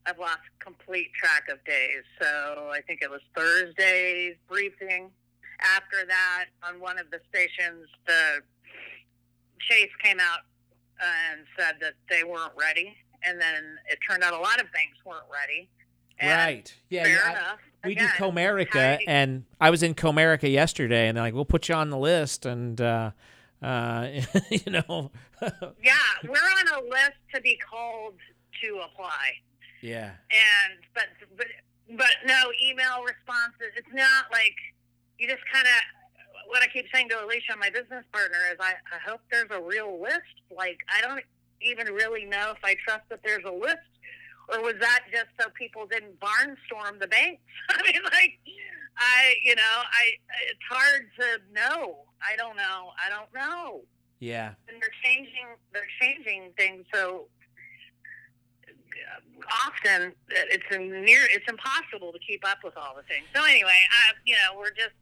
I've 0.06 0.20
lost 0.20 0.48
complete 0.60 1.12
track 1.14 1.48
of 1.52 1.64
days. 1.66 2.04
So 2.22 2.70
I 2.72 2.82
think 2.88 3.02
it 3.02 3.10
was 3.10 3.22
Thursday's 3.36 4.36
briefing. 4.48 5.12
After 5.60 6.06
that, 6.08 6.46
on 6.64 6.80
one 6.80 6.98
of 6.98 7.12
the 7.12 7.20
stations, 7.30 7.88
the 8.08 8.44
Chase 9.60 9.92
came 10.02 10.20
out 10.20 10.40
and 11.02 11.42
said 11.58 11.76
that 11.82 11.94
they 12.10 12.24
weren't 12.24 12.54
ready. 12.58 12.96
And 13.24 13.40
then 13.40 13.78
it 13.90 14.00
turned 14.08 14.24
out 14.24 14.34
a 14.34 14.40
lot 14.40 14.60
of 14.60 14.72
banks 14.72 14.98
weren't 15.06 15.28
ready. 15.32 15.70
And 16.20 16.32
right. 16.32 16.76
Yeah. 16.90 17.08
Yeah, 17.08 17.18
I- 17.84 17.88
we 17.88 17.96
do 17.96 18.06
Comerica, 18.06 18.98
I- 19.00 19.04
and 19.08 19.44
I 19.60 19.70
was 19.70 19.84
in 19.84 19.94
Comerica 19.94 20.50
yesterday, 20.50 21.10
and 21.10 21.18
they're 21.18 21.24
like, 21.26 21.34
"We'll 21.34 21.44
put 21.44 21.68
you 21.68 21.76
on 21.76 21.90
the 21.90 21.98
list," 21.98 22.46
and 22.46 22.80
uh, 22.80 23.12
uh, 23.62 24.08
you 24.50 24.72
know, 24.72 25.12
Yeah, 25.42 25.94
we're 26.24 26.32
on 26.32 26.68
a 26.86 26.90
list 26.90 27.18
to 27.36 27.42
be 27.42 27.58
called 27.58 28.16
to 28.62 28.80
apply, 28.86 29.34
yeah, 29.82 30.12
and 30.32 30.80
but 30.94 31.08
but 31.38 31.48
but 31.98 32.12
no 32.26 32.42
email 32.64 33.04
responses. 33.04 33.74
It's 33.76 33.94
not 33.94 34.26
like 34.32 34.56
you 35.20 35.28
just 35.28 35.44
kind 35.52 35.66
of. 35.68 35.74
What 36.48 36.62
I 36.64 36.68
keep 36.68 36.86
saying 36.94 37.10
to 37.10 37.24
Alicia, 37.24 37.56
my 37.60 37.70
business 37.70 38.06
partner, 38.14 38.38
is 38.52 38.58
I, 38.62 38.74
I 38.94 39.10
hope 39.10 39.20
there's 39.32 39.50
a 39.52 39.62
real 39.62 40.02
list. 40.02 40.40
Like 40.56 40.78
I 40.88 41.02
don't 41.02 41.22
even 41.62 41.88
really 41.88 42.24
know 42.26 42.52
if 42.52 42.64
I 42.64 42.76
trust 42.86 43.04
that 43.10 43.20
there's 43.26 43.44
a 43.46 43.52
list, 43.52 43.78
or 44.50 44.62
was 44.62 44.76
that 44.80 45.02
just 45.12 45.28
so 45.40 45.50
people 45.58 45.86
didn't 45.86 46.20
barnstorm 46.20 47.00
the 47.00 47.08
banks? 47.08 47.42
I 47.70 47.82
mean, 47.84 48.02
like 48.04 48.40
I, 48.98 49.36
you 49.44 49.56
know, 49.56 49.62
I 49.62 50.18
it's 50.50 50.60
hard 50.70 51.10
to 51.20 51.54
know. 51.54 52.06
I 52.22 52.36
don't 52.38 52.56
know. 52.56 52.92
I 53.04 53.10
don't 53.10 53.34
know 53.34 53.82
yeah, 54.24 54.54
and 54.70 54.82
they're 54.82 54.98
changing 55.04 55.48
they're 55.74 55.92
changing 56.00 56.52
things 56.56 56.86
so 56.94 57.28
often 59.66 60.14
that 60.30 60.48
it's 60.48 60.64
near 60.72 61.28
it's 61.30 61.44
impossible 61.50 62.14
to 62.14 62.20
keep 62.26 62.48
up 62.48 62.60
with 62.64 62.78
all 62.78 62.96
the 62.96 63.04
things 63.04 63.26
so 63.36 63.44
anyway 63.44 63.76
i 63.92 64.14
you 64.24 64.34
know 64.36 64.58
we're 64.58 64.72
just 64.72 64.96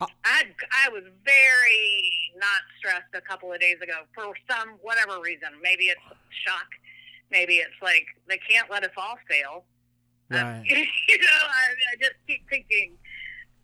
Uh, 0.00 0.06
I 0.24 0.44
I 0.84 0.90
was 0.90 1.04
very 1.24 1.94
not 2.36 2.60
stressed 2.76 3.14
a 3.14 3.22
couple 3.22 3.52
of 3.52 3.60
days 3.60 3.80
ago 3.80 4.04
for 4.14 4.34
some 4.50 4.76
whatever 4.82 5.22
reason. 5.22 5.54
Maybe 5.62 5.84
it's 5.84 6.02
shock. 6.44 6.66
Maybe 7.30 7.54
it's 7.54 7.80
like 7.82 8.06
they 8.28 8.38
can't 8.38 8.70
let 8.70 8.84
us 8.84 8.90
all 8.96 9.16
fail. 9.28 9.64
Uh, 10.32 10.36
right. 10.36 10.64
you 11.08 11.18
know, 11.18 11.40
I, 11.42 11.66
I 11.92 11.96
just 12.00 12.14
keep 12.26 12.48
thinking 12.48 12.94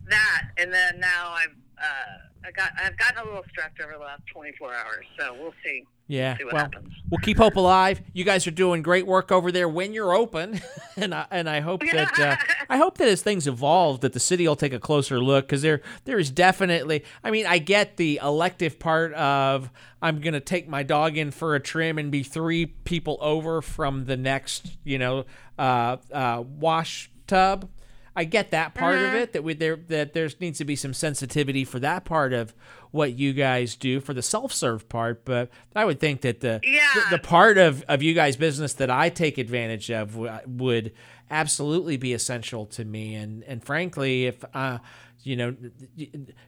that, 0.06 0.48
and 0.56 0.72
then 0.72 1.00
now 1.00 1.32
I've 1.32 1.56
uh, 1.80 2.46
I 2.46 2.50
got 2.52 2.72
I've 2.82 2.96
gotten 2.96 3.18
a 3.22 3.24
little 3.24 3.44
stressed 3.50 3.80
over 3.80 3.92
the 3.92 3.98
last 3.98 4.22
24 4.32 4.74
hours. 4.74 5.06
So 5.18 5.34
we'll 5.38 5.54
see 5.64 5.84
Yeah. 6.10 6.36
see 6.36 6.44
what 6.44 6.52
Well, 6.54 6.62
happens. 6.64 6.94
we'll 7.08 7.18
keep 7.20 7.36
hope 7.38 7.54
alive. 7.56 8.02
You 8.12 8.24
guys 8.24 8.46
are 8.46 8.50
doing 8.50 8.82
great 8.82 9.06
work 9.06 9.30
over 9.30 9.52
there 9.52 9.68
when 9.68 9.92
you're 9.92 10.12
open, 10.12 10.60
and 10.96 11.14
I 11.14 11.26
and 11.30 11.48
I 11.48 11.60
hope 11.60 11.82
that 11.92 12.18
uh, 12.18 12.36
I 12.68 12.78
hope 12.78 12.98
that 12.98 13.06
as 13.08 13.22
things 13.22 13.46
evolve, 13.46 14.00
that 14.00 14.12
the 14.12 14.18
city 14.20 14.46
will 14.48 14.56
take 14.56 14.72
a 14.72 14.80
closer 14.80 15.20
look 15.20 15.46
because 15.46 15.62
there 15.62 15.82
there 16.06 16.18
is 16.18 16.30
definitely. 16.30 17.04
I 17.22 17.30
mean, 17.30 17.46
I 17.46 17.58
get 17.58 17.96
the 17.96 18.18
elective 18.22 18.78
part 18.80 19.12
of 19.14 19.70
I'm 20.02 20.20
gonna 20.20 20.40
take 20.40 20.68
my 20.68 20.82
dog 20.82 21.16
in 21.16 21.30
for 21.30 21.54
a 21.54 21.60
trim 21.60 21.96
and 21.96 22.10
be 22.10 22.22
three 22.24 22.66
people 22.66 23.16
over 23.20 23.62
from 23.62 24.06
the 24.06 24.16
next, 24.16 24.76
you 24.82 24.98
know, 24.98 25.26
uh, 25.58 25.96
uh, 26.12 26.42
wash 26.58 27.10
tub. 27.28 27.68
I 28.16 28.24
get 28.24 28.50
that 28.50 28.74
part 28.74 28.96
of 28.98 29.14
it 29.14 29.32
that 29.34 29.44
we 29.44 29.54
there 29.54 29.76
that 29.88 30.12
there 30.14 30.28
needs 30.40 30.58
to 30.58 30.64
be 30.64 30.74
some 30.76 30.92
sensitivity 30.94 31.64
for 31.64 31.78
that 31.80 32.04
part 32.04 32.32
of 32.32 32.54
what 32.90 33.12
you 33.18 33.32
guys 33.32 33.76
do 33.76 34.00
for 34.00 34.12
the 34.12 34.22
self-serve 34.22 34.88
part, 34.88 35.24
but 35.24 35.48
I 35.76 35.84
would 35.84 36.00
think 36.00 36.22
that 36.22 36.40
the 36.40 36.60
Yeah. 36.64 36.80
the, 37.10 37.16
the 37.16 37.22
part 37.22 37.56
of, 37.56 37.84
of 37.88 38.02
you 38.02 38.12
guys 38.14 38.36
business 38.36 38.72
that 38.74 38.90
I 38.90 39.10
take 39.10 39.38
advantage 39.38 39.90
of 39.92 40.12
w- 40.14 40.32
would 40.46 40.92
absolutely 41.30 41.96
be 41.96 42.12
essential 42.12 42.66
to 42.66 42.84
me 42.84 43.14
and 43.14 43.44
and 43.44 43.62
frankly 43.64 44.26
if 44.26 44.44
uh 44.52 44.78
you 45.22 45.36
know 45.36 45.54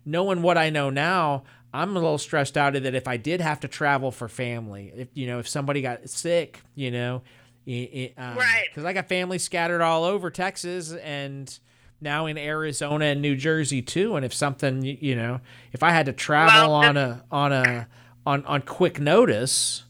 knowing 0.05 0.43
what 0.43 0.59
I 0.59 0.71
know 0.71 0.91
now 0.91 1.45
I'm 1.75 1.91
a 1.91 1.95
little 1.95 2.19
stressed 2.19 2.57
out 2.59 2.77
of 2.77 2.83
that 2.83 2.95
if 2.95 3.09
I 3.09 3.17
did 3.17 3.41
have 3.41 3.61
to 3.61 3.69
travel 3.69 4.11
for 4.11 4.29
family 4.29 4.93
if 4.97 5.09
you 5.15 5.27
know 5.27 5.39
if 5.39 5.49
somebody 5.49 5.83
got 5.83 6.09
sick 6.09 6.61
you 6.75 6.91
know 6.91 7.23
i- 7.67 8.13
i- 8.19 8.21
um, 8.21 8.37
Right. 8.37 8.65
because 8.69 8.85
I 8.85 8.93
got 8.93 9.09
family 9.09 9.39
scattered 9.39 9.81
all 9.83 10.05
over 10.05 10.31
Texas 10.31 10.93
and 10.93 11.59
now 12.01 12.27
in 12.27 12.37
Arizona 12.37 13.07
and 13.07 13.23
New 13.23 13.37
Jersey 13.37 13.83
too. 13.83 14.17
And 14.17 14.25
if 14.25 14.35
something, 14.35 14.83
you 14.83 15.15
know, 15.15 15.41
if 15.73 15.83
I 15.83 15.91
had 15.91 16.07
to 16.07 16.13
travel 16.13 16.71
Well, 16.71 16.75
on 16.75 16.97
a 16.97 17.25
on 17.31 17.53
a 17.53 17.89
on 18.27 18.45
on 18.47 18.63
quick 18.63 18.99
notice, 19.01 19.85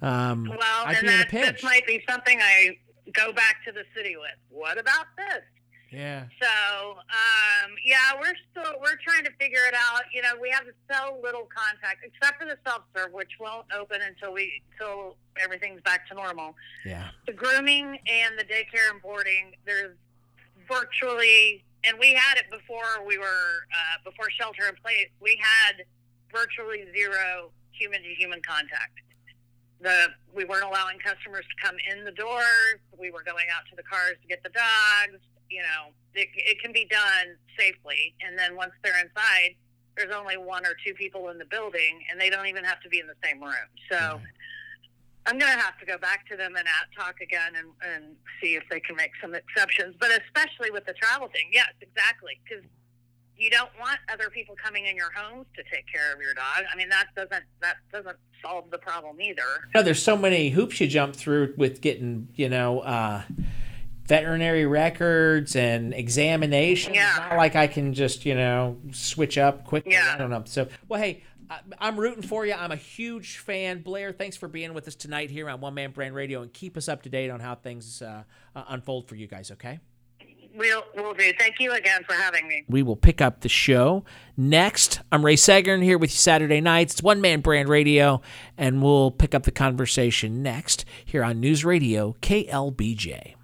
um, 0.00 0.48
Well, 0.48 0.58
I'd 0.86 0.96
and 0.98 1.06
be 1.06 1.06
in 1.08 1.14
a 1.14 1.16
that 1.18 1.28
pinch. 1.28 1.52
this 1.56 1.62
might 1.62 1.86
be 1.86 2.02
something 2.08 2.40
I 2.40 2.76
go 3.12 3.32
back 3.32 3.64
to 3.66 3.72
the 3.72 3.84
city 3.94 4.16
with. 4.16 4.30
What 4.48 4.78
about 4.78 5.06
this? 5.16 5.42
Yeah, 5.92 6.24
So, 6.40 6.96
um, 6.96 7.70
yeah, 7.84 8.18
we're 8.18 8.34
still 8.50 8.72
we're 8.80 8.96
trying 9.04 9.24
to 9.24 9.30
figure 9.38 9.60
it 9.68 9.74
out. 9.74 10.02
You 10.12 10.22
know, 10.22 10.30
we 10.40 10.50
have 10.50 10.64
so 10.90 11.18
little 11.22 11.46
contact, 11.54 12.04
except 12.04 12.40
for 12.40 12.46
the 12.46 12.56
self 12.66 12.82
serve, 12.96 13.12
which 13.12 13.32
won't 13.38 13.66
open 13.76 14.00
until 14.00 14.32
we 14.32 14.62
until 14.72 15.16
everything's 15.38 15.80
back 15.82 16.08
to 16.08 16.14
normal. 16.14 16.54
yeah, 16.84 17.08
The 17.26 17.32
grooming 17.32 17.98
and 18.10 18.38
the 18.38 18.44
daycare 18.44 18.90
and 18.90 19.00
boarding, 19.02 19.52
there's 19.66 19.94
virtually, 20.68 21.62
and 21.84 21.98
we 21.98 22.14
had 22.14 22.38
it 22.38 22.50
before 22.50 23.04
we 23.06 23.18
were 23.18 23.66
uh, 23.72 23.98
before 24.04 24.30
shelter 24.30 24.66
in 24.68 24.74
place. 24.76 25.08
We 25.20 25.38
had 25.40 25.84
virtually 26.32 26.84
zero 26.96 27.50
human 27.72 28.02
to 28.02 28.08
human 28.14 28.40
contact. 28.42 29.00
The 29.80 30.08
we 30.34 30.44
weren't 30.44 30.64
allowing 30.64 30.98
customers 31.00 31.44
to 31.44 31.66
come 31.66 31.76
in 31.90 32.04
the 32.04 32.12
door. 32.12 32.42
We 32.98 33.10
were 33.10 33.22
going 33.22 33.46
out 33.54 33.64
to 33.70 33.76
the 33.76 33.82
cars 33.82 34.14
to 34.22 34.28
get 34.28 34.42
the 34.42 34.50
dogs. 34.50 35.20
You 35.52 35.62
know, 35.62 35.92
it, 36.14 36.28
it 36.34 36.60
can 36.62 36.72
be 36.72 36.86
done 36.86 37.36
safely. 37.58 38.14
And 38.26 38.38
then 38.38 38.56
once 38.56 38.72
they're 38.82 38.98
inside, 38.98 39.54
there's 39.96 40.14
only 40.14 40.38
one 40.38 40.64
or 40.64 40.74
two 40.84 40.94
people 40.94 41.28
in 41.28 41.36
the 41.36 41.44
building, 41.44 42.00
and 42.10 42.18
they 42.18 42.30
don't 42.30 42.46
even 42.46 42.64
have 42.64 42.80
to 42.80 42.88
be 42.88 42.98
in 42.98 43.06
the 43.06 43.18
same 43.22 43.40
room. 43.42 43.68
So 43.90 44.20
I'm 45.26 45.38
going 45.38 45.52
to 45.52 45.58
have 45.60 45.78
to 45.78 45.86
go 45.86 45.98
back 45.98 46.26
to 46.28 46.36
them 46.36 46.56
and 46.56 46.66
at 46.66 46.86
talk 46.98 47.16
again 47.20 47.52
and, 47.56 47.68
and 47.94 48.16
see 48.40 48.54
if 48.54 48.64
they 48.70 48.80
can 48.80 48.96
make 48.96 49.12
some 49.20 49.34
exceptions. 49.34 49.94
But 50.00 50.10
especially 50.10 50.70
with 50.70 50.86
the 50.86 50.94
travel 50.94 51.28
thing, 51.28 51.50
yes, 51.52 51.68
exactly, 51.80 52.40
because 52.42 52.64
you 53.36 53.50
don't 53.50 53.70
want 53.78 53.98
other 54.12 54.30
people 54.30 54.54
coming 54.62 54.86
in 54.86 54.96
your 54.96 55.10
homes 55.14 55.46
to 55.56 55.62
take 55.64 55.86
care 55.92 56.12
of 56.14 56.20
your 56.20 56.34
dog. 56.34 56.64
I 56.72 56.76
mean, 56.76 56.88
that 56.88 57.06
doesn't 57.16 57.44
that 57.60 57.76
doesn't 57.92 58.16
solve 58.42 58.70
the 58.70 58.78
problem 58.78 59.20
either. 59.20 59.68
No, 59.74 59.82
there's 59.82 60.02
so 60.02 60.16
many 60.16 60.50
hoops 60.50 60.80
you 60.80 60.86
jump 60.86 61.16
through 61.16 61.54
with 61.56 61.80
getting, 61.80 62.28
you 62.34 62.48
know, 62.48 62.80
uh, 62.80 63.22
veterinary 64.06 64.66
records 64.66 65.56
and 65.56 65.94
examinations. 65.94 66.96
Yeah. 66.96 67.10
It's 67.10 67.18
not 67.18 67.36
like 67.36 67.56
I 67.56 67.66
can 67.66 67.94
just, 67.94 68.26
you 68.26 68.34
know, 68.34 68.78
switch 68.92 69.38
up 69.38 69.64
quickly. 69.64 69.92
Yeah. 69.92 70.12
I 70.14 70.18
don't 70.18 70.30
know. 70.30 70.42
So, 70.46 70.68
well, 70.88 71.00
hey, 71.00 71.22
I'm 71.78 71.98
rooting 71.98 72.22
for 72.22 72.46
you. 72.46 72.54
I'm 72.54 72.72
a 72.72 72.76
huge 72.76 73.38
fan. 73.38 73.82
Blair, 73.82 74.12
thanks 74.12 74.36
for 74.36 74.48
being 74.48 74.74
with 74.74 74.88
us 74.88 74.94
tonight 74.94 75.30
here 75.30 75.48
on 75.48 75.60
One 75.60 75.74
Man 75.74 75.90
Brand 75.90 76.14
Radio 76.14 76.42
and 76.42 76.52
keep 76.52 76.76
us 76.76 76.88
up 76.88 77.02
to 77.02 77.08
date 77.08 77.30
on 77.30 77.40
how 77.40 77.54
things 77.54 78.02
uh, 78.02 78.24
uh, 78.54 78.64
unfold 78.68 79.08
for 79.08 79.16
you 79.16 79.26
guys, 79.26 79.50
okay? 79.50 79.80
We'll 80.54 80.82
we'll 80.94 81.14
do. 81.14 81.32
Thank 81.38 81.60
you 81.60 81.72
again 81.72 82.04
for 82.04 82.12
having 82.12 82.46
me. 82.46 82.64
We 82.68 82.82
will 82.82 82.96
pick 82.96 83.22
up 83.22 83.40
the 83.40 83.48
show 83.48 84.04
next. 84.36 85.00
I'm 85.10 85.24
Ray 85.24 85.36
Sagern 85.36 85.82
here 85.82 85.96
with 85.96 86.10
you 86.10 86.16
Saturday 86.16 86.60
nights. 86.60 86.92
It's 86.92 87.02
One 87.02 87.22
Man 87.22 87.40
Brand 87.40 87.70
Radio, 87.70 88.20
and 88.58 88.82
we'll 88.82 89.10
pick 89.10 89.34
up 89.34 89.44
the 89.44 89.50
conversation 89.50 90.42
next 90.42 90.84
here 91.06 91.24
on 91.24 91.40
News 91.40 91.64
Radio 91.64 92.16
KLBJ. 92.20 93.34